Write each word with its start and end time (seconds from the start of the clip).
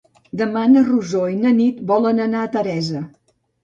Demà 0.39 0.63
na 0.71 0.83
Rosó 0.87 1.23
i 1.35 1.37
na 1.43 1.53
Nit 1.61 1.87
volen 1.95 2.27
anar 2.29 2.43
a 2.45 2.53
Teresa. 2.61 3.09